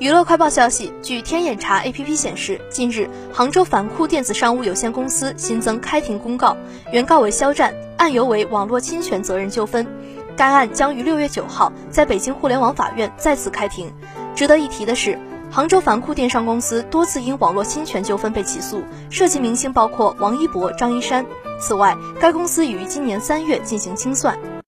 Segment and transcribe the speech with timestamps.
[0.00, 6.56] 娱乐快报消息据天眼查 app 显示近日杭州凡酷电子商务有限公司新增开庭公告
[6.90, 9.86] 原告为肖战案由为网络侵权责任纠纷。
[10.34, 13.92] 该案将于六月九号在北京互联网法院再次开庭。
[14.34, 15.18] 值得一提的是
[15.50, 21.26] 杭州凡酷电商公司多次因网络侵权纠纷被起诉涉及明星包括王一博张一山。
[21.60, 24.59] 此外该公司已于今年三月进行清算。